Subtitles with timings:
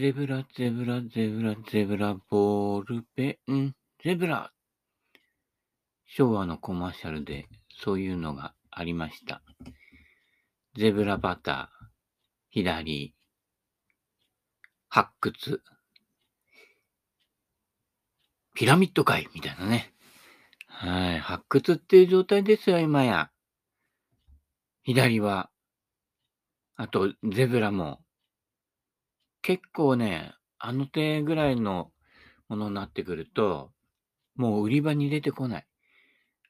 [0.00, 3.74] ゼブラ、ゼブラ、ゼブラ、ゼブラ、ボールペン、
[4.04, 4.52] ゼブラ。
[6.06, 7.48] 昭和のコマーシャルで
[7.82, 9.42] そういうのがありました。
[10.76, 11.86] ゼブラバター、
[12.50, 13.12] 左、
[14.88, 15.62] 発掘、
[18.54, 19.92] ピラミッド界みたいなね。
[20.68, 21.18] はい。
[21.18, 23.32] 発掘っていう状態ですよ、今や。
[24.84, 25.50] 左は。
[26.76, 27.98] あと、ゼブラも。
[29.48, 31.90] 結構ね、あの手ぐらいの
[32.50, 33.72] ものになってくると、
[34.36, 35.66] もう売り場に出てこない。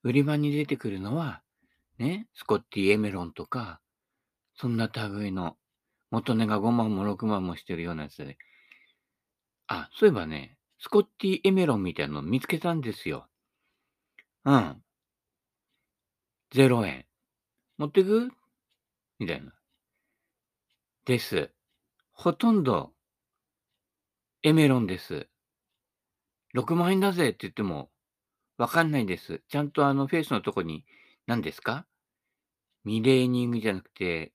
[0.02, 1.40] 売り場に出てくるのは、
[1.98, 3.80] ね、スコッティ・エメロンとか、
[4.56, 5.56] そんな類の、
[6.10, 8.36] 元値が5万も6万もしてるようなやつで。
[9.68, 13.28] あ、そういえばね、スコッティ・エメロンみたいなの見つけたんですよ。
[14.44, 14.82] うん。
[16.52, 17.06] 0円。
[17.76, 18.32] 持ってく？
[19.20, 19.52] みたいな。
[21.04, 21.52] です。
[22.20, 22.94] ほとんど、
[24.42, 25.28] エメロンです。
[26.52, 27.90] 6万円だぜって言っても、
[28.56, 29.44] わかんないです。
[29.48, 30.84] ちゃんとあのフェイスのとこに、
[31.28, 31.86] 何ですか？
[32.82, 34.32] ミレーニングじゃなくて、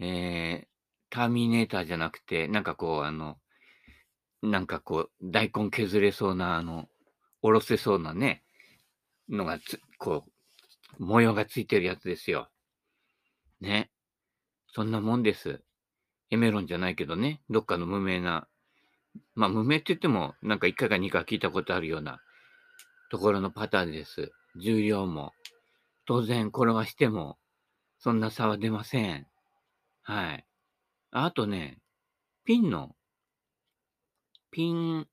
[0.00, 0.66] えー、
[1.08, 3.38] ターミネーターじゃなくて、なんかこう、あの、
[4.42, 6.88] なんかこう、大根削れそうな、あの、
[7.42, 8.42] おろせそうなね、
[9.28, 10.24] のがつ、こ
[10.98, 12.48] う、模様がついてるやつですよ。
[13.60, 13.92] ね。
[14.66, 15.62] そんなもんです。
[16.34, 18.48] エメロンじゃないけどね、どっかの無名な、
[19.34, 22.20] まあ無名って言っても、なんか1回か2回聞いたことあるような
[23.10, 24.32] ところのパターンです。
[24.56, 25.32] 重量も。
[26.06, 27.38] 当然転がしても、
[27.98, 29.26] そんな差は出ません。
[30.02, 30.44] はい。
[31.12, 31.78] あとね、
[32.44, 32.96] ピンの、
[34.50, 35.06] ピン、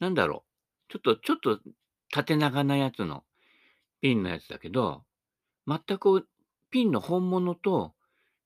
[0.00, 0.44] なんだろ
[0.88, 0.92] う。
[0.92, 1.60] ちょっと、ちょっと
[2.10, 3.24] 縦長なやつの
[4.00, 5.04] ピンのやつだけど、
[5.66, 6.26] 全く
[6.70, 7.92] ピンの本物と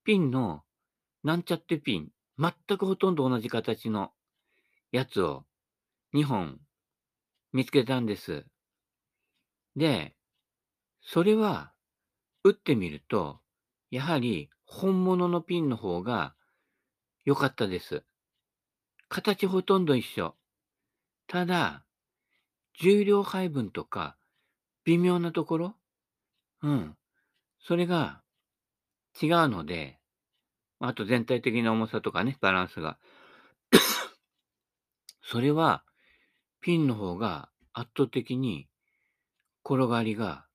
[0.05, 0.65] ピンの
[1.23, 4.13] なんちゃってピン、全くほとんど同じ形の
[4.91, 5.45] やつを
[6.15, 6.59] 2本
[7.53, 8.45] 見つけたんです。
[9.77, 10.15] で、
[11.01, 11.73] それは
[12.45, 13.41] 打ってみると、
[13.91, 16.35] やはり本物のピンの方が
[17.25, 18.05] 良かったです。
[19.09, 20.35] 形ほとんど一緒。
[21.29, 21.85] ただ、
[22.81, 24.17] 重量配分とか、
[24.85, 25.75] 微妙なところ？
[26.63, 26.97] うん。
[27.61, 28.23] それが
[29.21, 29.99] 違うので、
[30.85, 32.99] あと全体的な重さとかね、バランスが。
[35.23, 35.85] それは、
[36.61, 38.69] ピンの方が圧倒的に
[39.65, 40.47] 転がりが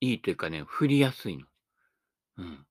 [0.00, 1.46] いいというかね、振りやすいの。
[2.38, 2.66] うん。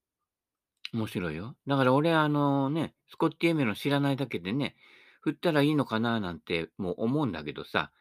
[0.93, 1.57] 面白いよ。
[1.67, 4.77] だから俺、あのね、スコッティエメロン知らないだけでね、
[5.19, 7.91] 振ったらいいのかななんてもう思うんだけどさ、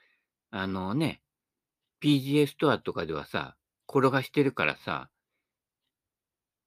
[0.50, 1.20] あのね、
[2.00, 3.56] PGA ストアとかではさ、
[3.88, 5.10] 転がしてるからさ、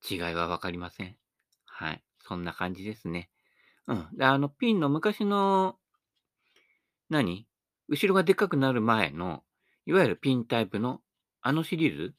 [0.09, 1.22] 違いはわかりません。
[1.83, 2.03] はい。
[2.25, 3.29] そんな感じですね。
[3.87, 4.07] うん。
[4.17, 5.75] で、あの、ピンの昔の、
[7.09, 7.45] 何？
[7.89, 9.43] 後ろがでっかくなる前の、
[9.85, 11.01] いわゆるピンタイプの、
[11.41, 12.15] あのシリーズ？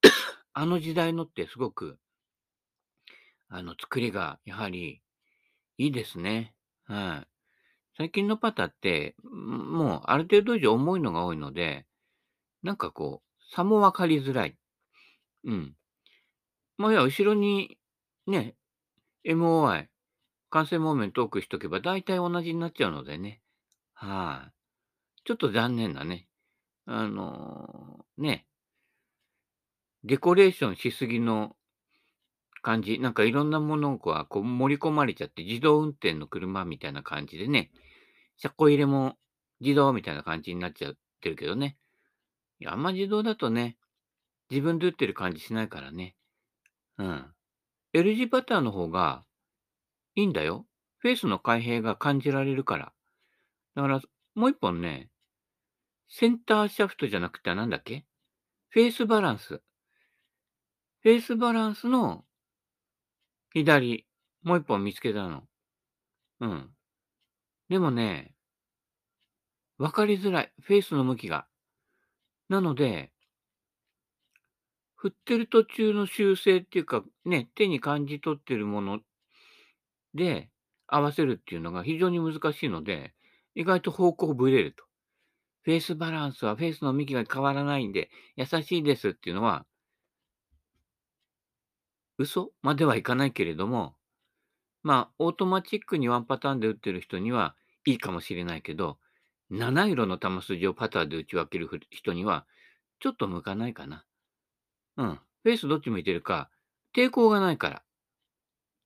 [0.54, 1.98] あの時代のってすごく、
[3.50, 5.02] あの、作りが、やはり、
[5.76, 6.54] いいですね。
[6.86, 7.28] はい。
[7.98, 11.84] 最近のパターって、もう、ある程度以上重いのが多いので、
[12.62, 14.56] なんかこう、差もわかりづらい。
[15.44, 15.76] うん。
[16.78, 17.76] まあ、いや、後ろに、
[18.26, 18.54] ね、
[19.28, 19.88] MOI、
[20.50, 23.40] 完成モーメント多くしとけば大体同じになっちゃうのでね。
[23.92, 24.52] はい、
[25.24, 26.26] ちょっと残念なね。
[26.86, 28.46] あのー、ね。
[30.04, 31.56] デコレーションしすぎの
[32.62, 32.98] 感じ。
[32.98, 37.70] なんかいろんなものがこう盛り込まれちゃって自動運転の車みたいな感じでね。
[38.38, 39.16] 車庫入れも
[39.60, 41.76] 自動みたいな感じになっちゃってるけどね。
[42.60, 43.76] いや、あんま自動だとね、
[44.50, 46.16] 自分で打ってる感じしないからね。
[46.96, 47.26] うん。
[47.98, 49.24] L 字パターンの方が
[50.14, 50.66] いいんだよ。
[50.98, 52.92] フェースの開閉が感じられるから。
[53.74, 54.00] だから、
[54.36, 55.10] もう一本ね、
[56.08, 58.04] センターシャフトじゃなくてなんだっけ？
[58.68, 59.48] フェースバランス。
[59.48, 62.24] フェースバランスの
[63.52, 64.06] 左、
[64.42, 65.42] もう一本見つけたの。
[66.40, 66.70] うん。
[67.68, 68.32] でもね、
[69.76, 70.52] わかりづらい。
[70.60, 71.48] フェースの向きが。
[72.48, 73.12] なので、
[74.98, 78.98] 振ってる途中の修正っていうか、ね、手に感じ取ってるもの
[80.12, 80.50] で
[80.88, 83.14] 合わせるっていうのが非常に難しいので、
[83.54, 84.84] 意外と方向ぶれると。
[85.62, 89.66] フェースバランスはフェースの向きが変わらないんで、優しいですっていうのは、
[92.18, 93.94] 嘘まではいかないけれども、
[94.82, 97.54] まあ、オートマチックにワンパターンで打ってる人には
[97.84, 98.98] いいかもしれないけど、
[99.50, 102.46] 七色の球筋をパターで打ち分ける人には、
[102.98, 104.04] ちょっと向かないかな。
[104.98, 105.14] うん。
[105.44, 106.50] フェイスどっち向いてるか、
[106.94, 107.82] 抵抗がないから。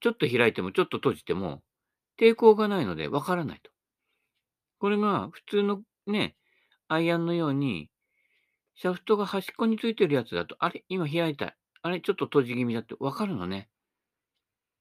[0.00, 1.62] ちょっと開いても、ちょっと閉じても、
[2.20, 3.70] 抵抗がないのでわからないと。
[4.78, 6.36] これが普通のね、
[6.88, 7.88] アイアンのように、
[8.74, 11.56] シャフトが端っこについてるやつだと、あれ今開いた。
[11.82, 13.68] あれちょっと閉じ気味だってわかるのね。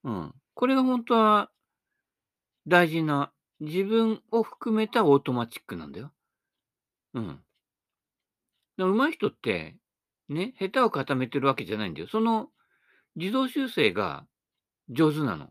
[0.03, 0.33] うん。
[0.53, 1.49] これが本当は
[2.67, 6.11] 大事な、自分を含めたオートマチックなんだよ。
[7.13, 7.39] うん。
[8.77, 9.77] だ上手い人って、
[10.33, 12.07] ね、下手を固めてるわけじゃないんだよ。
[12.07, 12.47] その
[13.15, 14.25] 自動修正が
[14.89, 15.49] 上手なの。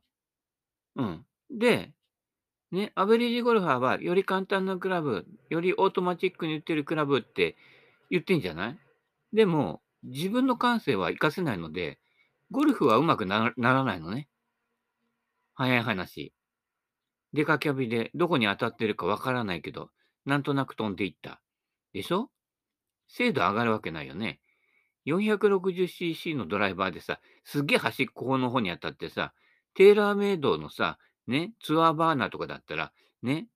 [0.96, 1.26] うん。
[1.50, 1.92] で、
[2.72, 7.56] ね、アベレージゴルファーはより簡単なクラブ、よりオートマチックに打ってるクラブって
[8.10, 8.78] 言ってんじゃない？
[9.32, 11.98] でも、自分の感性は活かせないので、
[12.50, 14.28] ゴルフはうまくならないのね。
[15.54, 16.32] 早い話。
[17.34, 19.90] デカキャビでどこに当たってるかわからないけど、
[20.24, 21.42] なんとなく飛んでいった。
[21.92, 22.30] でしょ？
[23.08, 24.40] 精度上がるわけないよね。
[25.06, 29.32] 460cc のドライバーでさ、すっげえ端っこの方に当たってさ、
[29.74, 32.92] テーラーメイドのさ、ね、ツアーバーナーとかだったら、
[33.22, 33.46] ね、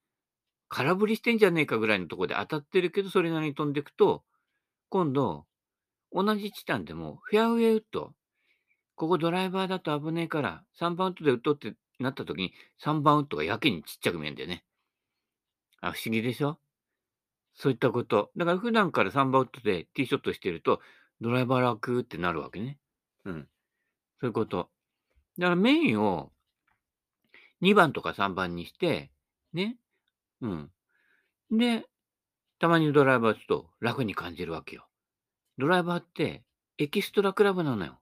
[0.69, 4.23] 空振りしてんじゃねえかぐらいのところで当たってるけど、それなりに飛んでいくと、
[4.89, 5.47] 今度、
[6.13, 8.15] 同じチタンでもフェアウェイウッド、
[8.95, 12.53] ここドライバーだと危ねえから、3番ウッドで打っとってなった時に、
[12.83, 14.65] 3番ウッドがやけにちっちゃく見えるんだよね。
[15.81, 16.59] あ、不思議でしょ？
[17.55, 18.31] そういったこと。
[18.37, 20.81] だから普段から3番ウッドでティーショットしてると、
[21.21, 22.79] ドライバー楽ってなるわけね。
[23.25, 23.49] うん。
[24.21, 24.69] そういうこと。
[25.39, 26.33] だからメインを
[27.63, 29.11] 2番とか3番にして、
[29.53, 29.77] ね。
[30.41, 30.71] うん。
[31.51, 31.85] で、
[32.59, 34.87] たまにドライバー打つと楽に感じるわけよ。
[35.59, 36.45] ドライバーって
[36.79, 37.99] エキストラクラブなのよ。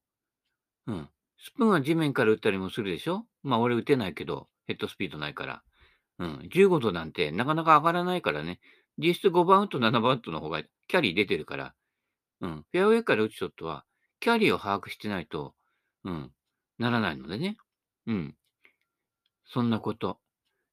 [0.86, 1.08] うん。
[1.38, 3.26] スプーンは地面から打ったりもするでしょ？
[3.42, 5.62] まあ俺打てないけど、ヘッドスピードないから。
[6.18, 6.48] うん。
[6.52, 8.60] 15度なんてなかなか上がらないからね。
[8.98, 11.74] 実質5番ウッド、7番ウッドの方がキャリー出てるから。
[12.42, 12.66] うん。
[12.70, 13.84] フェアウェイから打つショットは、
[14.20, 15.54] キャリーを把握してないと、
[16.04, 16.30] うん。
[16.78, 17.56] ならないのでね。
[18.06, 18.36] うん。
[19.46, 20.18] そんなこと。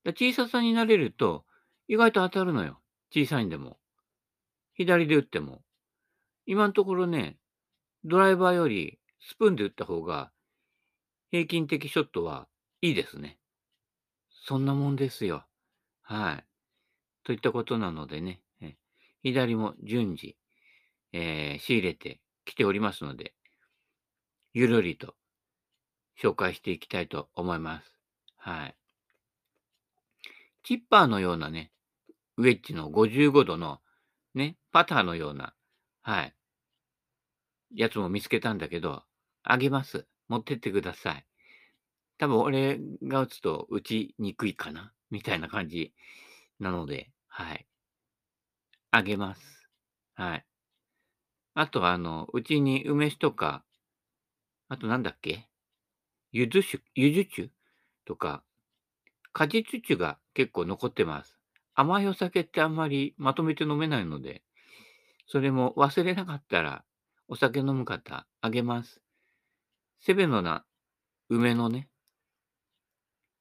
[0.03, 1.45] だ小ささになれると、
[1.87, 2.81] 意外と当たるのよ。
[3.13, 3.79] 小さいんでも。
[4.73, 5.61] 左で打っても。
[6.45, 7.37] 今のところね、
[8.03, 10.31] ドライバーよりスプーンで打った方が
[11.29, 12.47] 平均的ショットは
[12.81, 13.37] いいですね。
[14.31, 15.45] そんなもんですよ。
[16.01, 16.45] はい。
[17.23, 18.41] といったことなのでね、
[19.21, 20.37] 左も順次、
[21.13, 23.33] えー、仕入れてきておりますので、
[24.53, 25.15] ゆるりと
[26.21, 27.93] 紹介していきたいと思います。
[28.37, 28.75] はい。
[30.63, 31.71] チッパーのようなね、
[32.37, 33.79] ウェッジの55度の
[34.33, 35.53] ね、パターのような、
[36.01, 36.35] はい、
[37.75, 39.03] やつも見つけたんだけど、
[39.43, 40.05] あげます。
[40.27, 41.25] 持ってってください。
[42.17, 45.93] 多分俺が打つと打ちにくいかなみたいな感じ
[46.59, 47.65] なので、はい。
[48.91, 49.41] あげます。
[50.15, 50.48] はい。
[51.59, 53.65] あとは、あの、うちに梅酒とか、
[54.69, 55.49] あとなんだっけ？
[56.31, 57.51] ゆず酒、ゆず酒？
[58.05, 58.43] とか、
[59.33, 61.37] 果実酒が結構残ってます。
[61.75, 64.41] 甘いお酒ってあんまりまとめて飲めないので、
[65.27, 66.85] それも忘れなかったら、
[67.27, 69.01] お酒飲む方、あげます。
[69.99, 70.63] セベノな
[71.27, 71.89] 梅のね、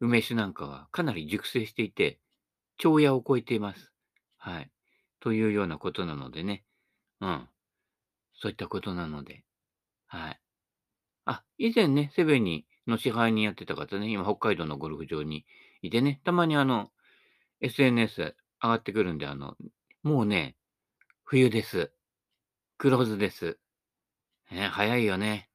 [0.01, 2.19] 梅酒なんかはかなり熟成していて、
[2.79, 3.93] 蝶屋を超えています。
[4.39, 4.73] はい。
[5.21, 6.65] というようなことなのでね。
[7.21, 7.49] うん。
[8.41, 9.45] そういったことなので。
[10.07, 10.41] はい。
[11.25, 15.45] あ、以前ね、セベニの支配人やってた方ね、今北海道のゴルフ場に
[15.83, 16.91] いてね、たまにあの、
[17.61, 19.57] SNS 上がってくるんで、あの、
[20.03, 20.57] もうね、
[21.25, 21.93] 冬です。
[22.79, 23.59] クローズです。
[24.51, 25.51] ね、早いよね。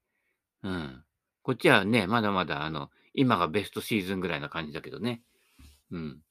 [0.61, 1.03] うん。
[1.41, 5.23] こっちはね、まだまだあの、今がベストシーズンぐらいな感じだけどね。
[5.91, 6.21] うん。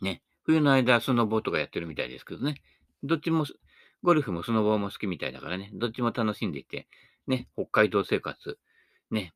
[0.00, 0.22] ね。
[0.44, 2.60] 冬の間、スノボーとかやってるみたいですけどね。
[3.02, 3.44] どっちも、
[4.02, 5.70] ゴルフもスノボーも好きみたいだからね。
[5.74, 6.88] どっちも楽しんでいて、
[7.26, 8.58] ね、北海道生活、
[9.10, 9.34] ね、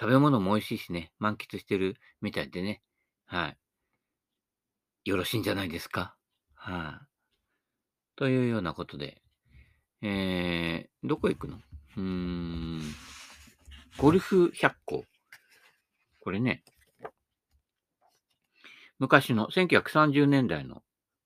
[0.00, 2.82] 食べ物も美味しいしね、満喫してるみたいでね。
[3.26, 3.56] はい。
[5.04, 6.16] よろしいんじゃないですか？
[6.54, 7.06] はい、あ。
[8.16, 9.22] というようなことで、
[10.02, 11.58] えー、どこ行くの？
[11.96, 12.80] うーん、
[13.98, 15.04] ゴルフ100個。
[16.20, 16.62] これね、
[18.98, 20.82] 昔の1930年代の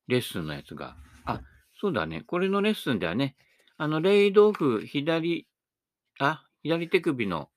[0.06, 1.40] レッスンのやつが、あ、
[1.82, 2.20] そうだね。
[2.20, 3.34] これのレッスンではね、
[3.76, 5.48] あの、レイドオフ、左、
[6.20, 7.50] あ、左手首の、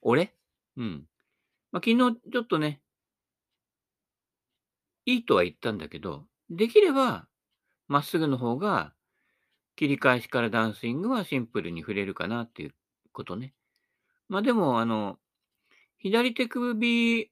[0.00, 0.34] 俺
[0.76, 1.06] うん。
[1.72, 2.80] まあ、昨日ちょっとね、
[5.04, 7.28] いいとは言ったんだけど、できれば、
[7.88, 8.94] まっすぐの方が、
[9.76, 12.74] 切り返しからダンスイングはシンプルに触れるかなっていう
[13.12, 13.54] ことね。
[14.28, 15.18] まあでも、あの、
[15.98, 17.30] 左手首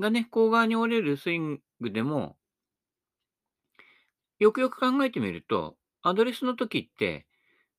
[0.00, 2.36] がね、甲側に折れるスイングでも、
[4.38, 7.26] よくよく考えてみると、アドレスの時って、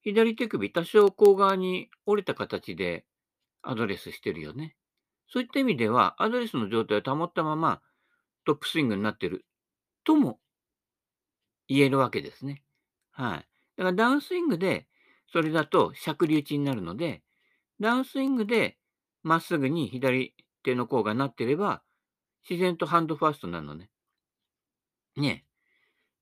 [0.01, 3.05] 左手首多少甲側に折れた形で
[3.61, 4.75] アドレスしてるよね。
[5.29, 7.81] そういった意味では、アドレスの状態を保ったまま
[8.45, 9.45] トップスイングになってる
[10.05, 10.39] とも
[11.67, 12.63] 言えるわけですね。
[13.11, 13.47] はい。
[13.77, 14.87] だからダウンスイングで、
[15.31, 17.23] それだと尺流打ちになるので、
[17.79, 18.77] ダウンスイングで
[19.23, 20.33] まっすぐに左
[20.63, 21.83] 手の甲がなってれば、
[22.49, 23.89] 自然とハンドファーストなのね。
[25.17, 25.46] ね。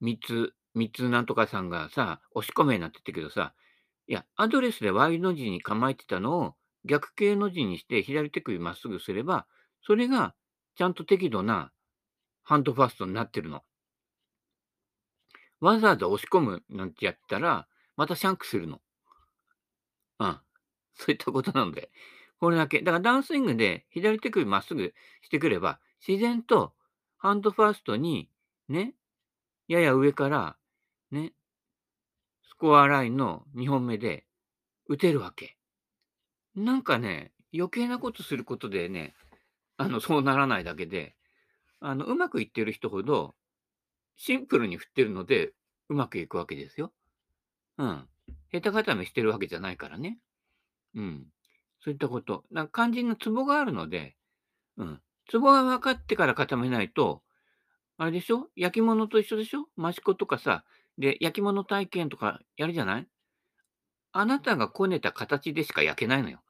[0.02, 3.54] 三つ、三つなんとかさんがさ、押し込めになってたけどさ、
[4.08, 9.48] いや、アドレスで Y の字に構えてたのを逆形の字にして左手首まっすぐすれば、
[9.82, 10.36] それが
[10.76, 11.72] ちゃんと適度な
[12.44, 13.64] ハンドファーストになってるの。
[15.60, 18.82] わざわざ押し込むなんてやったら、またシャンクするの。
[20.20, 20.40] うん。
[20.94, 21.92] そういったことなので、
[22.40, 22.82] これだけ。
[22.82, 26.74] だからダウンスイングで左手首まっすぐしてくれば、自然と
[27.18, 28.30] ハンドファーストに、
[28.70, 28.94] ね、
[29.68, 30.58] やや上から、
[31.12, 31.34] ね、
[32.48, 34.26] スコアラインの2本目で
[34.88, 35.58] 打てるわけ。
[36.56, 39.14] なんかね、余計なことすることでね、
[39.78, 41.16] あの、そうならないだけで、
[41.80, 43.36] あの、うまくいってる人ほど、
[44.16, 45.54] シンプルに振ってるので、
[45.90, 46.94] うまくいくわけですよ。
[47.78, 48.08] うん。
[48.52, 50.20] 下手固めしてるわけじゃないからね。
[50.96, 51.26] うん。
[51.84, 52.44] そういったこと。
[52.52, 54.16] なんか肝心のツボがあるので、
[54.78, 55.02] うん。
[55.30, 57.22] ツボが分かってから固めないと、
[57.98, 58.50] あれでしょ？
[58.56, 59.68] 焼き物と一緒でしょ？
[59.78, 60.66] 益子とかさ、
[60.98, 63.08] で、焼き物体験とかやるじゃない？
[64.12, 66.42] あなたがこねた形でしか焼けないのよ。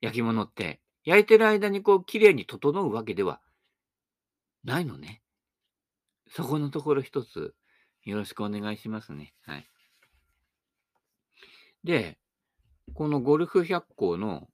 [0.00, 0.80] 焼き物って。
[1.04, 3.40] 焼いてる間にこう、綺麗に整うわけでは
[4.64, 5.22] ないのね。
[6.28, 7.54] そこのところ一つ、
[8.04, 9.32] よろしくお願いしますね。
[9.46, 9.66] はい。
[11.82, 12.18] で、
[12.92, 14.48] このゴルフ百科の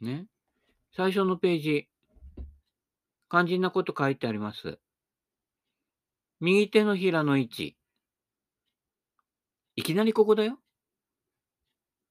[0.00, 0.26] ね、
[0.96, 1.88] 最初のページ、
[3.30, 4.80] 肝心なこと書いてあります。
[6.42, 7.76] 右手のひらの位置。
[9.76, 10.58] いきなりここだよ。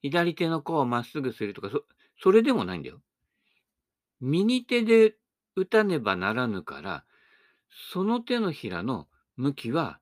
[0.01, 1.83] 左手の甲をまっすぐするとか、そ、
[2.17, 3.01] それでもないんだよ。
[4.21, 5.15] 右手で
[5.57, 7.03] 打たねばならぬから、
[7.91, 9.99] その手のひらの向きは、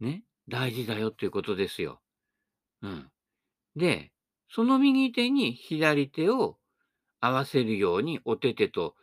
[0.00, 2.00] ね、大事だよっていうことですよ。
[2.80, 3.10] うん。
[3.76, 4.10] で、
[4.48, 6.56] その右手に左手を
[7.20, 8.94] 合わせるように、お手手と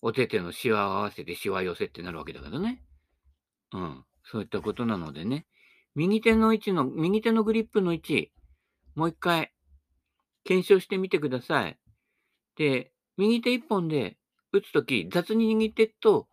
[0.00, 2.82] お手手のシワを合わせてシワ寄せってなるわけだけどね。
[3.72, 4.04] うん。
[4.24, 5.46] そういったことなのでね。
[5.94, 8.32] 右手の位置の、右手のグリップの位置、
[8.94, 9.52] もう一回、
[10.44, 11.78] 検証してみてください。
[12.56, 14.16] で、右手一本で
[14.52, 16.28] 打つとき、雑に握ってっと、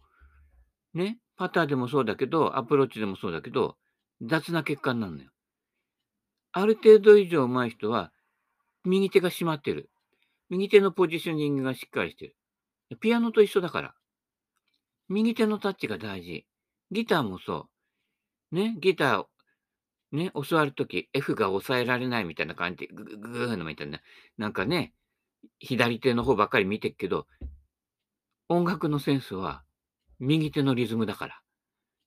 [0.94, 3.77] ね、パターでもそうだけど、アプローチでもそうだけど、
[4.22, 5.32] 雑な結果になるのよ。
[6.51, 8.12] ある程度以上上手い人は、
[8.84, 9.89] 右手が締まってる。
[10.50, 12.27] 右手のポジショニングがしっかりして
[12.92, 12.98] る。
[13.01, 13.96] ピアノと一緒だから。
[15.10, 16.46] 右手のタッチが大事。
[16.92, 17.70] ギターもそ
[18.51, 18.56] う。
[18.56, 19.25] ね、ギター、
[20.12, 24.00] ね、教わるとき、F が抑えられないみたいな感じで、グググーのみたいな。
[24.38, 24.94] なんかね、
[25.60, 27.27] 左手の方ばっかり見てるけど、
[28.48, 29.63] 音楽のセンスは
[30.20, 31.42] 右手のリズムだから。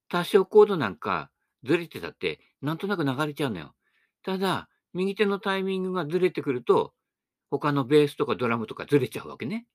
[0.09, 1.31] 多少コードなんか
[1.65, 3.75] ずれてたって、なんとなく流れちゃうのよ。
[4.23, 6.95] ただ、右手のタイミングがずれてくると、
[7.51, 9.67] 他のベースとかドラムとかずれちゃうわけね。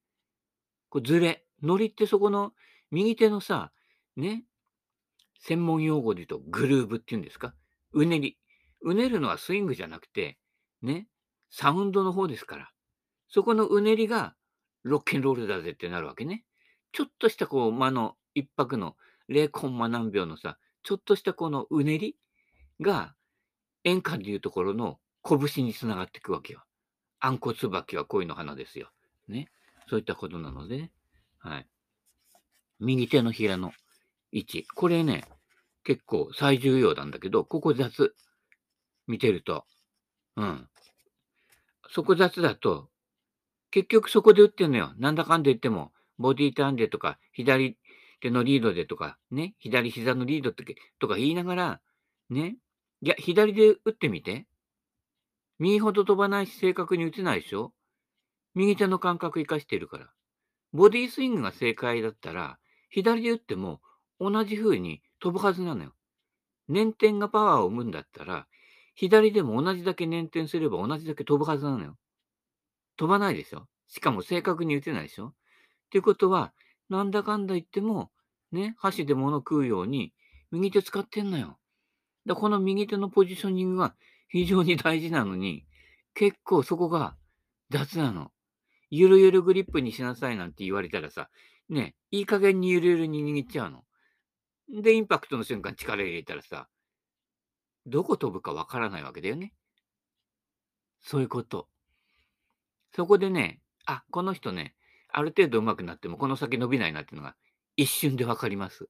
[0.89, 1.43] こうずれ。
[1.61, 2.51] ノリってそこの
[2.91, 3.71] 右手のさ、
[4.15, 4.43] ね、
[5.45, 7.53] 専門用語で言うとグルーブって言うんですか？
[7.91, 8.37] うねり。
[8.81, 10.37] うねるのはスイングじゃなくて、
[10.81, 11.07] ね、
[11.49, 12.69] サウンドの方ですから。
[13.29, 14.35] そこのうねりが
[14.83, 16.45] ロッケンロールだぜってなるわけね。
[16.91, 18.95] ちょっとしたこう間の一拍の
[19.29, 22.17] 0コンマ何秒のさ、ちょっとしたこのうねり
[22.81, 23.13] が
[23.83, 26.63] 演歌でいうところの拳につながっていくわけよ。
[27.19, 28.89] あんこつばきは恋の花ですよ。
[29.27, 29.49] ね。
[29.89, 30.91] そういったことなので、ね、
[31.39, 31.67] はい。
[32.79, 33.71] 右手のひらの
[34.33, 34.67] 位置。
[34.75, 35.23] これね、
[35.83, 38.15] 結構最重要なんだけど、ここ雑。
[39.07, 39.65] 見てると。
[40.35, 40.67] うん。
[41.89, 42.89] そこ雑だと、
[43.69, 44.93] 結局そこで打ってんのよ。
[44.97, 47.77] なんだかんで言っても、ボディターンでとか、左
[48.21, 50.63] 手のリードでとか、ね、左膝のリードって
[50.99, 51.81] とか言いながら、
[52.29, 52.57] ね、
[53.01, 54.47] いや、左で打ってみて。
[55.59, 57.73] 右ほど飛ばないし正確に打てないでしょ
[58.55, 60.09] 右手の感覚生かしてるから。
[60.71, 62.57] ボディスイングが正解だったら、
[62.89, 63.81] 左で打っても
[64.31, 65.93] 同じ風に飛ぶはずなのよ。
[66.69, 68.47] 捻転がパワーを生むんだったら、
[68.95, 71.97] 左でも同じだけ捻転すれば同じだけ飛ぶはずなのよ。
[72.95, 73.67] 飛ばないでしょ？
[73.87, 75.27] しかも正確に打てないでしょ？
[75.27, 75.33] っ
[75.91, 76.53] ていうことは、
[76.89, 78.11] なんだかんだ言っても、
[78.51, 80.13] ね、箸で物食うように、
[80.51, 81.57] 右手使ってんのよ。
[82.25, 83.95] だこの右手のポジショニングが
[84.29, 85.65] 非常に大事なのに、
[86.13, 87.15] 結構そこが
[87.71, 88.31] 雑なの。
[88.91, 91.29] ゆるゆるグリップにしなさいなんて言われたらさ、
[91.67, 93.83] ね、いい加減にゆるゆるに握っちゃうの。
[94.69, 96.67] で、インパクトの瞬間力入れたらさ、
[97.85, 99.53] どこ飛ぶかわからないわけだよね。
[101.01, 101.67] そういうこと。
[102.95, 104.75] そこでね、あ、この人ね、
[105.09, 107.35] ある程度上手くなっても、この先伸びないなっていうのが
[107.75, 108.87] 一瞬でわかります。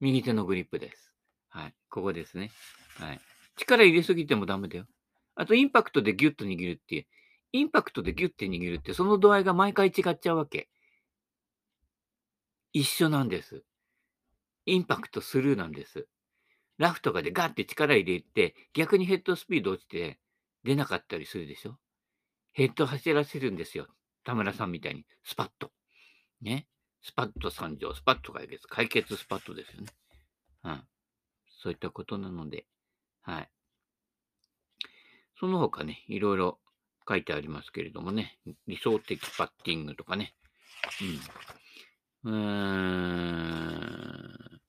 [0.00, 1.12] 右手のグリップです。
[1.48, 1.74] はい。
[1.88, 2.50] ここですね。
[2.98, 3.20] はい。
[3.56, 4.86] 力入れすぎてもダメだよ。
[5.34, 7.06] あと、インパクトでギュッと握るっていう。
[7.52, 10.68] インパクトでギュッて握るって、その度合いが毎回違っちゃうわけ。
[12.72, 13.64] 一緒なんです。
[14.66, 16.06] インパクトスルーなんです。
[16.78, 20.18] ラフとかでガッて力入れて、逆にヘッドスピード落ちて
[20.64, 21.78] 出なかったりするでしょ？
[22.52, 23.86] ヘッド走らせるんですよ。
[24.24, 25.70] 田村さんみたいに、スパッと。
[26.42, 26.66] ね。
[27.02, 28.66] スパッと参上、スパッと解決。
[28.66, 29.88] 解決スパッとですよね。
[30.64, 30.82] うん。
[31.62, 32.66] そういったことなので、
[33.22, 33.48] はい。
[35.38, 36.58] その他ね、いろいろ
[37.08, 40.34] 書いてありますけれどもね、理想的パッティングとかね。
[42.24, 42.32] うん。
[42.32, 42.38] うー
[44.02, 44.05] ん。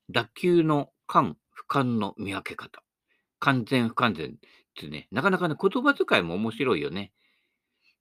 [0.10, 2.84] 打球の間、俯瞰の見分け方。
[3.40, 4.34] 完全不完全っ
[4.76, 7.12] てね、なかなかね、言葉遣いも面白いよね。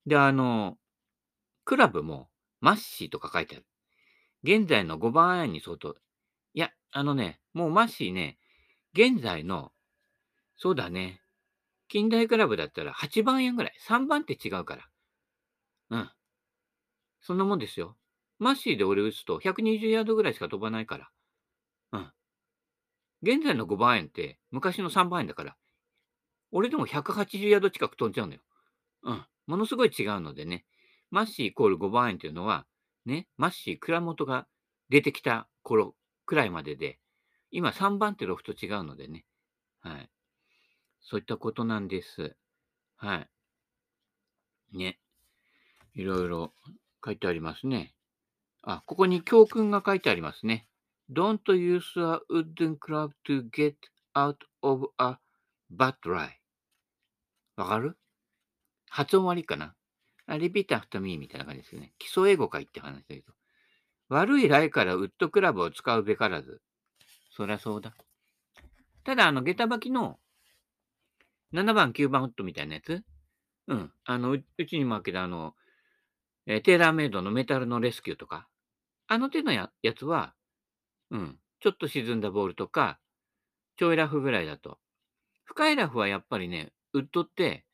[0.07, 0.79] で、あの、
[1.65, 2.29] クラブも
[2.61, 3.67] マッシーとか書いてある。
[4.43, 5.97] 現在の5番アイアンに相当。
[6.55, 8.39] いや、あのね、もうマッシーね、
[8.95, 9.73] 現在の、
[10.57, 11.21] そうだね、
[11.89, 13.73] 近代クラブだったら8番円ぐらい。
[13.89, 14.89] 3番って違うから。
[15.91, 16.11] うん。
[17.21, 17.97] そんなもんですよ。
[18.39, 21.11] マッシーで俺打つと120ヤードぐらいしか飛ばないから。
[23.23, 25.57] 現在の5番円って昔の3番円だから、
[26.53, 28.41] 俺でも180ヤード近く飛んじゃうのよ。
[29.03, 29.25] うん。
[29.47, 30.65] ものすごい違うのでね。
[31.11, 32.67] マッシーイコール5番円っていうのは、
[33.05, 34.47] ね、マッシー蔵元が
[34.89, 35.95] 出てきた頃
[36.25, 36.99] くらいまでで、
[37.51, 39.25] 今3番手ロフト違うのでね。
[39.81, 40.11] はい。
[41.01, 42.37] そういったことなんです。
[42.97, 44.77] はい。
[44.77, 44.99] ね。
[45.95, 46.53] いろいろ
[47.05, 47.95] 書いてありますね。
[48.63, 50.67] あ、ここに教訓が書いてありますね。
[51.13, 53.77] Don't use a wooden club to get
[54.15, 55.19] out of a
[55.71, 56.31] bad lie.
[57.57, 57.97] わかる？
[58.91, 59.75] 発音悪いかな？
[60.27, 61.93] あ repeat after me みたいな感じですよね。
[61.99, 63.33] 基礎英語かいって話だけど。
[64.09, 66.61] 悪いライからウッドクラブを使うべからず。
[67.31, 67.93] そりゃそうだ。
[69.05, 70.19] ただ、あの、下駄履きの
[71.53, 73.03] 7番、9番ウッドみたいなやつ？
[73.69, 73.93] うん。
[74.05, 75.55] あの、うちにもあけど、あの、
[76.47, 78.49] え、テーラーメイドのメタルのレスキューとか、
[79.09, 80.36] あの手のややつは、
[81.11, 81.39] うん。
[81.61, 83.01] ちょっと沈んだボールとか、
[83.77, 84.79] ちょいラフぐらいだと。
[85.45, 87.67] 深いラフはやっぱりね、ウッドって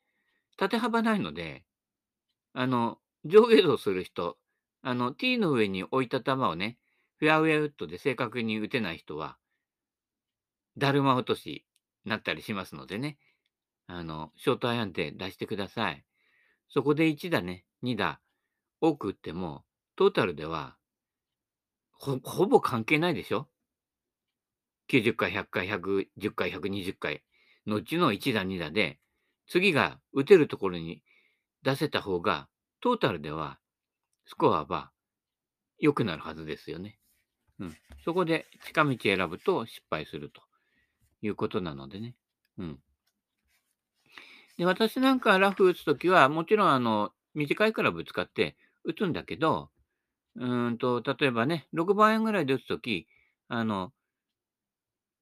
[0.57, 1.65] 縦幅ないので、
[2.53, 4.37] あの、上下動する人、
[4.81, 6.79] あの、T の上に置いた球をね、
[7.17, 9.37] フェアウェイウッドで正確に打てない人は、
[10.77, 11.65] だるま落とし
[12.05, 13.17] になったりしますのでね、
[13.87, 16.05] あの、ショートアイアンで出してください。
[16.69, 18.21] そこで1打ね、2打、
[18.81, 19.65] 多く打っても、
[19.95, 20.77] トータルでは、
[22.03, 23.47] ほ、ほぼ関係ないでしょ
[24.89, 27.23] ?90 回、100回、110回、120回
[27.65, 28.99] のうちの1打、2打で、
[29.47, 31.01] 次が打てるところに
[31.63, 32.49] 出せた方が、
[32.81, 33.57] トータルでは、
[34.25, 34.91] スコアは
[35.79, 36.99] 良くなるはずですよね。
[37.59, 37.77] うん。
[38.03, 40.41] そこで近道選ぶと失敗すると
[41.21, 42.15] いうことなのでね。
[42.57, 42.79] うん。
[44.57, 49.69] で、私なんかラフ打つときは、もちろんあの、短いクラブ使って打つんだけど、
[50.35, 53.07] うんと、例えばね、6番円ぐらいで打つとき、
[53.49, 53.93] あの、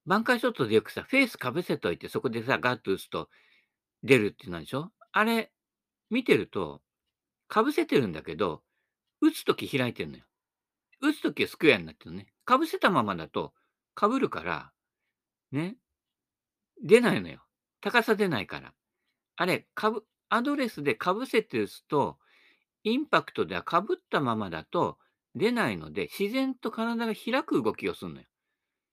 [0.06, 3.30] バンカーショットでよくさ、フェースかぶせといて、そこでさ、ガッと打つと
[4.04, 4.92] 出るっていうのでしょ？
[5.12, 5.52] あれ、
[6.10, 6.82] 見てると、
[7.48, 8.64] かぶせてるんだけど、
[9.22, 10.24] 打つとき開いてるのよ。
[11.02, 12.28] 打つときはスクエアになってるのね。
[12.46, 13.54] かぶせたままだと、
[13.96, 14.72] かぶるから、
[15.52, 15.78] ね、
[16.84, 17.42] 出ないのよ。
[17.82, 18.74] 高さ出ないから。
[19.36, 22.18] あれ、かぶ、アドレスでかぶせて打つと、
[22.84, 24.98] インパクトではかぶったままだと
[25.36, 28.26] 出ないので、自然と体が開く動きをするのよ。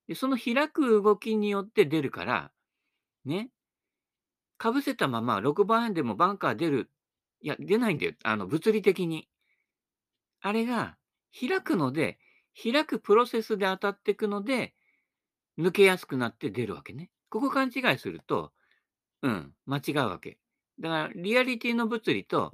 [0.09, 2.51] で、その開く動きによって出るから、
[3.24, 3.51] ね、
[4.57, 6.90] かぶせたまま6番でもバンカー出る
[7.40, 8.12] いや、出ないんだよ。
[8.24, 9.29] あの、物理的に。
[10.40, 10.96] あれが
[11.38, 12.18] 開くので、
[12.61, 14.74] 開くプロセスで当たっていくので、
[15.59, 17.11] 抜けやすくなって出るわけね。
[17.29, 18.53] ここ勘違いすると、
[19.22, 20.38] うん、間違うわけ。
[20.81, 22.53] だから、リアリティの物理と、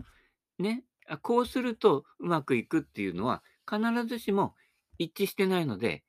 [0.58, 0.84] ね、
[1.22, 4.54] こうするとうまくいくっていうのは、必ずしも
[4.98, 6.04] 一致してないので、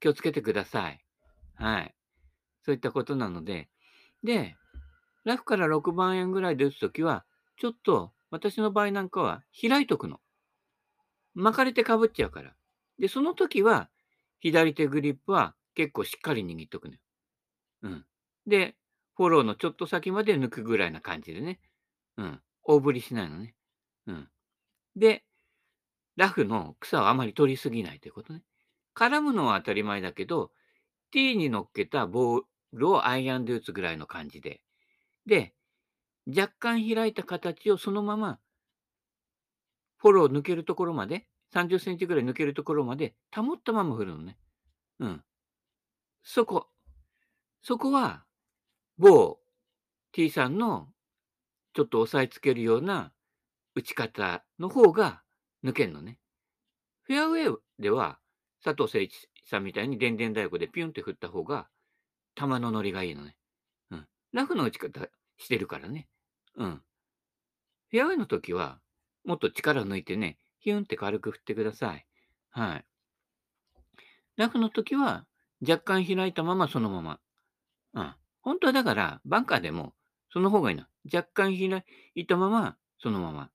[0.00, 1.04] 気をつけてください。
[1.54, 1.94] はい。
[2.64, 3.68] そういったことなので、
[4.22, 4.56] で、
[5.24, 7.24] ラフから6番円ぐらいで打つときは、
[7.58, 10.20] ちょっと、私の場合なんかは開いとくの。
[11.34, 12.54] 巻かれてかぶっちゃうから。
[12.98, 13.90] で、その時は、
[14.40, 17.00] 左手グリップは結構しっかり握っとくのよ。
[17.82, 18.06] うん。
[18.46, 18.76] で、
[19.16, 21.60] フォローのちょっと先まで抜くぐらいな感じでね。
[22.16, 22.40] うん。
[22.64, 23.54] 大振りしないのね。
[24.06, 24.28] うん。
[24.96, 25.24] で、
[26.16, 28.42] ラフの草をあまり取りすぎないということね。
[28.94, 30.50] 絡むのは当たり前だけど、
[31.10, 34.60] T に乗っけたボールをアイアンで打つぐらいの感じで。
[35.26, 35.54] で、
[36.26, 38.38] 若干開いた形をそのまま、
[39.96, 44.38] フォロー抜けるところまで、30センチぐらい抜けるところまで保ったまま振るのね。
[45.00, 45.24] うん。
[46.22, 46.68] そこ。
[47.62, 48.24] そこは、
[48.98, 49.38] 某
[50.12, 50.88] T さんの
[51.74, 53.12] ちょっと押さえつけるような
[53.74, 55.22] 打ち方の方が
[55.64, 56.18] 抜けんのね。
[57.02, 58.18] フェアウェイでは、
[58.62, 61.68] 佐藤誠一さんみたいに電電太鼓でピュンって振った方が、
[62.34, 63.36] 球の乗りがいいのね。
[63.90, 64.06] うん。
[64.32, 65.08] ラフの打ち方
[65.38, 66.08] してるからね。
[66.56, 66.82] うん。
[67.90, 68.80] フェアウェイの時は、
[69.24, 72.06] もっと力を抜いてね、ヒュンって軽く振ってください。
[72.50, 72.84] はい。
[74.36, 75.26] ラフの時は、
[75.60, 77.20] 若干開いたままそのまま。
[77.94, 78.14] うん。
[78.40, 79.94] 本当はだから、バンカーでも、
[80.32, 80.88] その方がいいな。
[81.12, 83.50] 若干開いたまま、そのまま。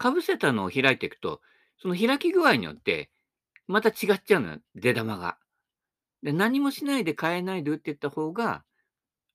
[0.00, 1.42] かぶせたのを開いていくと、
[1.76, 3.10] その開き具合によって、
[3.66, 5.36] また違っちゃうのよ、出玉が。
[6.22, 8.64] で、何もしないで変えないで打っていった方が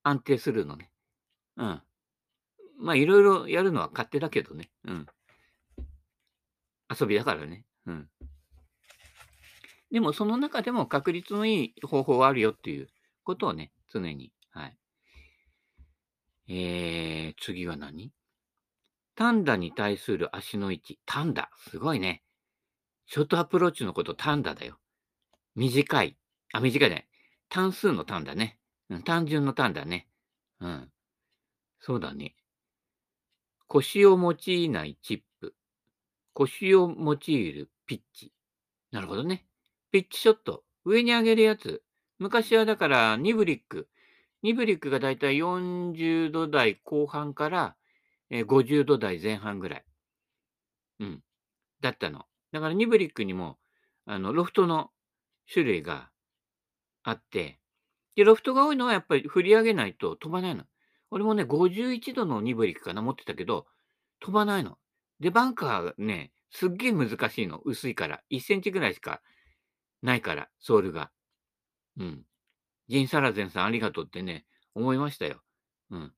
[0.02, 0.90] 安定するのね。
[1.58, 1.82] うん。
[2.80, 4.72] まあ、いろいろやるのは勝手だけどね。
[4.86, 5.06] うん。
[7.00, 7.64] 遊びだからね。
[7.86, 8.10] うん。
[9.92, 12.90] でも、その中でも確率のいい方法はあるよっていう
[13.24, 14.32] ことをね、常に。
[14.50, 14.78] はい。
[16.48, 18.12] えー、次は何？
[19.16, 21.00] 単打に対する足の位置。
[21.06, 21.50] 単打。
[21.70, 22.24] すごいね。
[23.08, 24.78] ショートアプローチのこと単打だよ。
[25.56, 26.18] 短い。
[26.54, 27.08] あ、短いね。
[27.50, 28.60] 単数の単だね。
[28.90, 30.08] うん、単純の単だね。
[30.60, 30.92] うん。
[31.80, 32.36] そうだね。
[33.68, 35.56] 腰を用いないチップ。
[36.34, 38.34] 腰を用いるピッチ。
[38.92, 39.46] なるほどね。
[39.92, 40.64] ピッチショット。
[40.84, 41.84] 上に上げるやつ。
[42.20, 43.88] 昔はだからニブリック。
[44.44, 47.76] ニブリックがだいたい40度台後半から
[48.32, 49.86] 50度台前半ぐらい。
[51.00, 51.24] うん。
[51.82, 52.26] だったの。
[52.52, 53.58] だからニブリックにも、
[54.06, 54.92] あの、ロフトの
[55.52, 56.10] 種類が
[57.04, 57.60] あって、
[58.16, 60.64] で、ロフトが多いのはやっぱり振り上げないと飛ばないの。
[61.12, 63.68] 俺もね、51度のニブリックかな持ってたけど、
[64.20, 64.78] 飛ばないの。
[65.20, 67.60] で、バンカーね、すっげえ難しいの。
[67.66, 68.22] 薄いから。
[68.30, 69.22] 1センチぐらいしか
[70.02, 71.12] ないから、ソールが。
[71.98, 72.24] うん。
[72.88, 75.42] ジン・サラゼンさんありがとうってね、思いましたよ。
[75.90, 76.14] うん。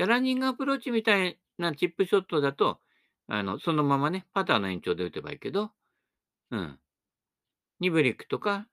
[0.00, 2.80] で、ランニングアプローチみたいなチップショットだと、
[3.28, 5.72] あの、そのままね、パターの延長で打てばいいけど、
[6.50, 6.78] うん。
[7.80, 8.66] ニブリックとか、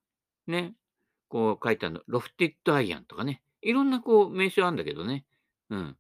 [0.48, 0.74] ね、
[1.28, 5.26] こう書いてあるの、ロフティッドアイアンとかね、いろんなこう名称あるんだけどね、
[5.70, 5.98] うん。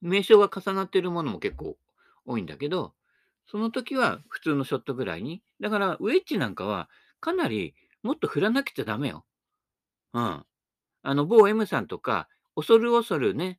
[0.00, 1.76] 名称が重なってるものも結構
[2.24, 2.94] 多いんだけど、
[3.50, 5.42] その時は普通のショットぐらいに。
[5.60, 9.24] だから、ウェッジなんかはかなりもっと振らなくちゃダメよ。
[10.12, 10.44] うん。
[11.02, 13.58] あの、某 M さんとか、恐る恐るね、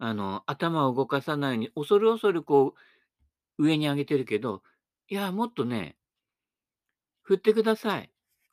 [0.00, 2.74] あの、頭を動かさないように、恐る恐るこ
[3.58, 4.62] う、上に上げてるけど、
[5.08, 5.96] いや、もっとね、
[7.22, 8.10] 振ってください。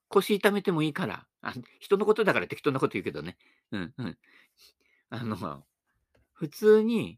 [0.10, 1.26] 腰痛めてもいいから。
[1.42, 3.38] あ人のことだから適当なこと言うけどね。
[3.72, 4.18] うんうん。
[5.10, 5.64] あの、
[6.34, 7.18] 普通に、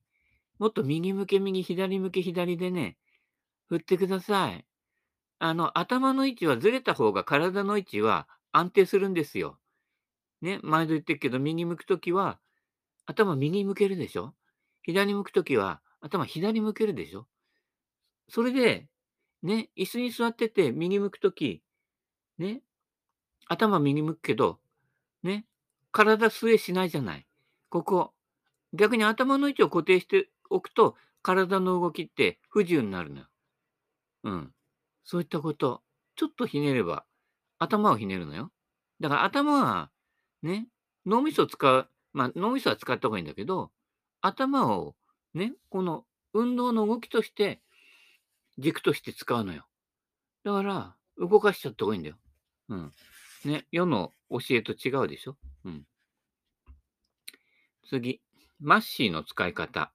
[0.60, 2.98] もっと右向け右、左向け左でね、
[3.68, 4.66] 振ってください。
[5.40, 9.58] あの、頭の位置はずれた方が体の位置は安定するんですよ。
[10.42, 12.40] ね、毎度言ってるけど、右向くときは、
[13.10, 14.36] 頭右向けるでしょ？
[14.84, 17.26] 左向くときは、頭左向けるでしょ？
[18.30, 18.88] それで、
[19.42, 21.64] ね、椅子に座ってて、右向くとき、
[22.38, 22.62] ね、
[23.48, 24.60] 頭右向くけど、
[25.24, 25.48] ね、
[25.92, 27.26] 体据えしないじゃない。
[27.70, 28.14] ここ。
[28.74, 33.26] 逆に頭の位置を固定しておくと、体の動きって不自由になるのよ。
[34.26, 34.54] うん。
[35.04, 35.82] そういったこと。
[36.16, 37.06] ちょっとひねれば、
[37.58, 38.52] 頭をひねるのよ。
[39.00, 39.90] だから頭は、
[40.44, 40.68] ね、
[41.08, 43.72] 脳みそを使う、まあ脳みそは使った方がいいんだけど、
[44.22, 44.96] 頭を
[45.34, 47.62] ね、この運動の動きとして、
[48.58, 49.66] 軸として使うのよ。
[50.44, 52.18] だから、動かしちゃった方がいいんだよ。
[52.70, 52.94] うん。
[53.46, 55.38] ね、世の教えと違うでしょ？
[55.66, 55.88] うん。
[57.88, 58.22] 次。
[58.60, 59.94] マッシーの使い方。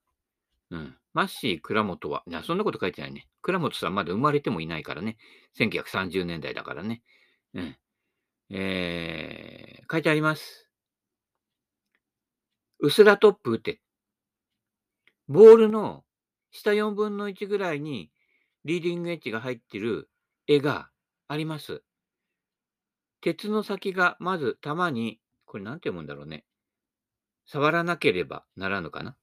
[0.71, 0.97] うん。
[1.13, 3.29] マッシー、倉本は、いや、そんなこと書いてないね。
[3.43, 5.19] 倉本さんまだ生まれてもいないからね。
[5.59, 7.03] 1930年代だからね。
[7.53, 7.77] うん。
[8.51, 10.69] えー、書いてあります。
[12.81, 13.81] うすらトップ打て。
[15.29, 16.05] ボールの
[16.51, 18.11] 下4分の1ぐらいに
[18.65, 20.09] リーディングエッジが入ってる
[20.47, 20.89] 絵が
[21.29, 21.83] あります。
[23.21, 26.45] 鉄の先がまず玉に、これなんて読むんだろうね。
[27.47, 29.17] 触らなければならぬかな。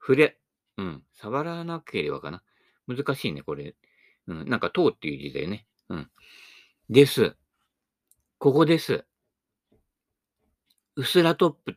[0.00, 0.38] 触れ。
[0.76, 1.02] うん。
[1.14, 2.42] 触らなければかな。
[2.86, 3.74] 難しいね、これ。
[4.26, 4.48] うん。
[4.48, 5.66] なんか、塔っていう字だよね。
[5.88, 6.10] うん。
[6.88, 7.36] です。
[8.38, 9.04] ここです。
[10.96, 11.76] うすらトップ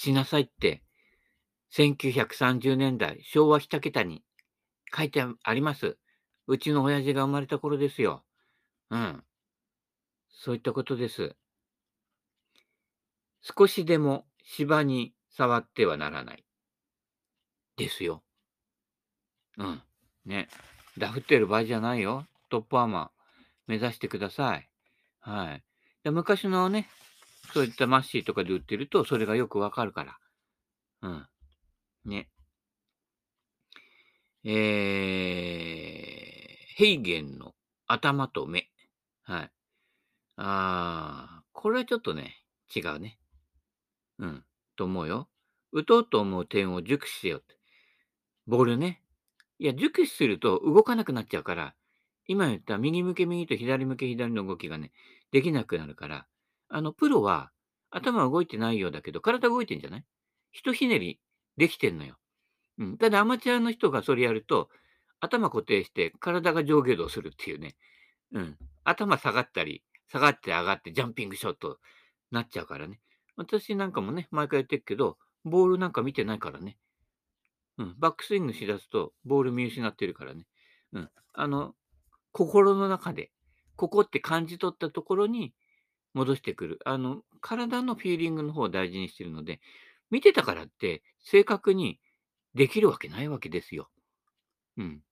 [0.00, 0.82] しなさいって、
[1.76, 4.24] 1930年代、昭和一桁に
[4.96, 5.98] 書いてあります。
[6.46, 8.24] うちの親父が生まれた頃ですよ。
[8.88, 9.22] うん。
[10.30, 11.36] そういったことです。
[13.42, 16.46] 少しでも芝に触ってはならない。
[17.76, 18.22] ですよ。
[19.58, 19.82] うん。
[20.24, 20.48] ね。
[20.96, 22.26] ダフってる場合じゃないよ。
[22.48, 23.08] トップアーマー
[23.66, 24.66] 目指してください。
[25.20, 25.62] はい。
[26.04, 26.88] で昔のね、
[27.52, 30.18] そういったマッシーとかで売ってると、それがよくわかるから。
[31.02, 31.26] うん。
[32.04, 32.28] ね。
[34.44, 34.52] えー、
[36.76, 37.54] ヘイゲンの
[37.86, 38.70] 頭と目。
[39.22, 39.50] はい。
[40.36, 42.42] あー、これはちょっとね、
[42.74, 43.18] 違うね。
[44.18, 44.44] うん、
[44.76, 45.28] と思うよ。
[45.72, 47.58] 打とうと思う点を熟視せよって。
[48.46, 49.02] ボールね。
[49.58, 51.74] いや、熟視すると動かなくなっちゃうから、
[52.26, 54.92] 今言った右向け右と左向け左の動きがね、
[55.32, 56.26] できなくなるから、
[56.70, 57.50] あの、プロは
[57.90, 60.04] 頭動いてないようだけど、体動いてんじゃない？
[60.52, 61.20] ひとひねり
[61.56, 62.16] できてんのよ。
[62.78, 62.96] うん。
[62.96, 64.70] ただアマチュアの人がそれやると、
[65.20, 67.76] 頭固定して体が上下動するっていうね。
[68.32, 68.56] うん。
[68.84, 71.78] 頭下がったり、下がって上がってジャンピングショット
[72.30, 73.00] なっちゃうからね。
[73.36, 76.78] 私なんかもね、毎回言ってるけど、ボールなんか見てないからね。
[77.78, 77.94] うん。
[77.98, 80.46] バックスイングしだすと、ボール見失ってるからね。
[80.92, 81.10] うん。
[81.32, 81.74] あの、
[82.32, 83.30] 心の中で、
[83.76, 85.54] ここって感じ取ったところに
[86.14, 86.80] 戻してくる。
[86.84, 89.60] あの、体のフィーリングの方を大事にしてるので、
[90.10, 92.00] 見てたからって正確に
[92.54, 93.90] できるわけないわけですよ。
[94.76, 95.02] うん。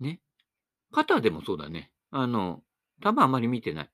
[0.00, 0.20] ね。
[0.92, 1.90] 肩でもそうだね。
[2.10, 2.62] あの、
[3.02, 3.90] 球あまり見てない。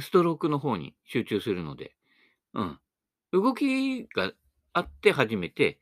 [0.00, 1.94] ストロークの方に集中するので。
[2.54, 2.80] うん。
[3.32, 4.32] 動きが
[4.72, 5.78] あって初めて、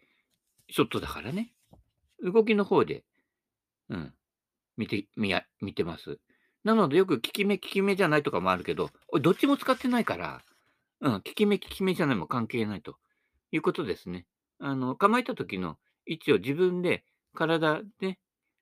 [0.71, 1.55] ショットだからね。
[2.23, 3.05] 動きの方で、
[3.89, 4.15] うん。
[4.77, 6.19] 見て、見や、見てます。
[6.65, 10.43] なのでよく効き目、効き目じゃないとかもあるけど、どっちも使ってないから、
[11.01, 12.97] うん、効き目、効き目じゃないも関係ないと
[13.51, 14.27] いうことですね。
[14.59, 18.19] あの、構えた時の位置を自分で体で、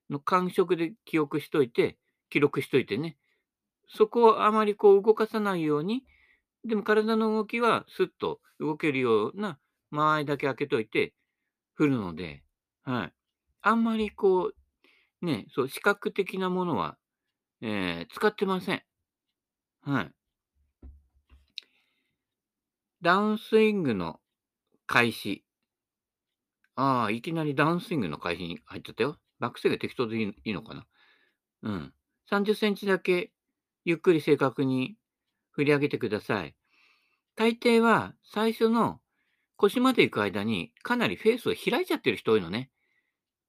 [0.08, 1.96] の感触で記憶しといて、
[2.30, 3.16] 記録しといてね。
[3.88, 6.04] そこをあまりこう動かさないように、
[6.64, 9.58] でも体の動きはスッと動けるような
[9.90, 11.14] 間合いだけ開けといて
[11.74, 12.42] 振るので、
[12.82, 13.12] はい。
[13.62, 14.52] あんまりこ
[15.22, 16.96] う、ね、そう、視覚的なものは
[17.62, 18.82] えー、使ってません。
[19.82, 20.12] はい。
[23.02, 24.20] ダウンスイングの
[24.86, 25.44] 開始。
[26.76, 29.16] ああ、いきなりダウンスイングの開始に入っちゃったよ。
[29.38, 30.86] バックスイング適当でいいのかな。
[31.62, 31.94] うん。
[32.30, 33.32] 30センチだけ
[33.84, 34.96] ゆっくり正確に
[35.50, 36.54] 振り上げてください。
[37.36, 39.00] 大抵は最初の
[39.56, 42.70] 腰まで行く間にかなりフェースを開いちゃってる人多いのね。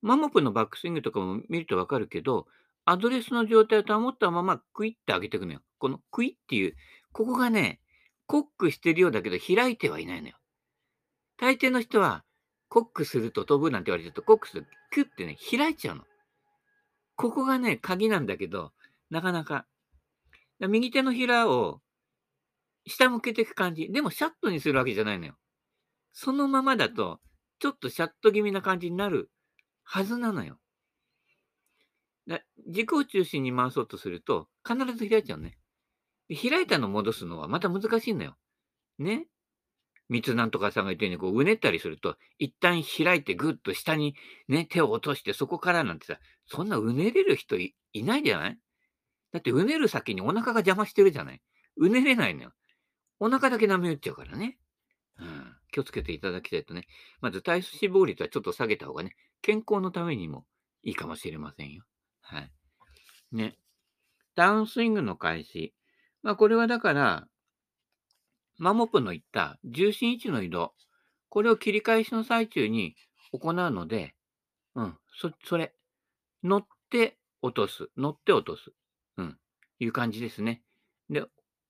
[0.02, 2.47] マモプのバックスイングとかも見るとわかるけど、
[2.86, 5.62] アドレスの状態を保ったままクイッて上げていくのよ。
[5.78, 6.76] このクイッっていう、
[7.12, 7.80] ここがね、
[8.26, 10.36] コックしてるようだけど開いてはいないのよ。
[11.38, 12.24] 大抵の人は、
[12.70, 16.04] コックすると飛ぶなんて言われてると、コックするとキュッてね、開いちゃうの。
[17.15, 18.72] ここがね、鍵なんだけど、
[19.10, 19.67] なかなか。
[20.60, 21.82] 右手のひらを
[22.86, 23.89] 下向けていく感じ。
[23.91, 25.36] でもシャットにするわけじゃないのよ。
[26.13, 27.20] そのままだと、
[27.60, 29.30] ちょっとシャット気味な感じになる
[29.84, 30.61] はずなのよ。
[32.67, 35.58] 軸を中心に回そうとすると、必ず開いちゃうね。
[36.30, 38.38] 開いたの戻すのはまた難しいんだよ。
[39.00, 39.28] ね。
[40.10, 44.15] 三つなんとかさんが言ったように、こう、うねったりすると、一旦開いてぐっと下に
[44.50, 48.60] ね、手を落として、そこからなんてさ、そんなうねれる人いないじゃない？
[49.32, 51.41] だってうねる先にお腹が邪魔してるじゃない？
[51.78, 52.52] うねれないのよ。
[53.20, 54.58] お腹だけ舐め打っちゃうからね。
[55.17, 56.88] うん、気をつけていただきたいとね。
[57.22, 60.46] まず体脂肪率はちょっと下げた方がね、健康のためにも
[60.84, 61.86] いいかもしれませんよ。
[62.32, 62.52] はい。
[63.34, 63.58] ね。
[64.36, 65.74] ダウンスイングの開始。
[66.24, 67.28] まあ、これはだから、
[68.58, 70.74] マモプの言った重心位置の移動。
[71.30, 72.96] これを切り返しの最中に
[73.34, 74.15] 行うので、
[74.76, 75.74] うん、そ、それ。
[76.44, 77.89] 乗って落とす。
[77.98, 78.72] 乗って落とす。
[79.17, 79.38] うん。
[79.80, 80.63] いう感じですね。
[81.10, 81.26] で、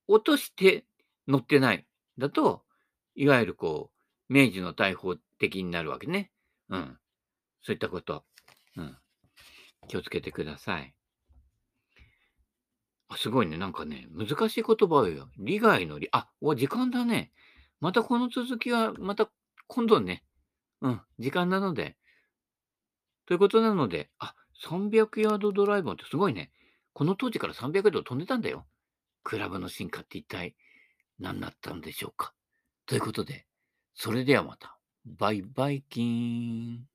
[0.08, 0.86] 落として
[1.28, 1.88] 乗ってない。
[2.20, 2.64] だと、
[3.16, 3.92] いわゆるこ
[4.30, 6.32] う、明治の大砲的になるわけね。
[6.70, 7.00] うん。
[7.64, 8.26] そういったこと。
[8.78, 8.98] うん。
[9.88, 10.94] 気をつけてください。
[13.10, 13.58] あ、すごいね。
[13.58, 15.30] なんかね、難しい言葉よ。
[15.38, 16.08] 利害の利。
[16.12, 17.32] あ、お、時間だね。
[17.82, 19.30] またこの続きは、また
[19.68, 20.24] 今度ね。
[20.82, 21.98] うん、時間なので。
[23.26, 24.34] ということなので、あ、
[24.66, 26.52] 300ヤードドライバーってすごいね。
[26.94, 28.66] この当時から300ヤード飛んでたんだよ。
[29.24, 30.56] クラブの進化って一体
[31.20, 32.34] 何だったんでしょうか。
[32.86, 33.46] ということで、
[33.94, 34.78] それではまた。
[35.06, 36.91] バイバイキーン。